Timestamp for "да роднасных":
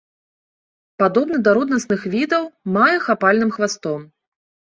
1.47-2.01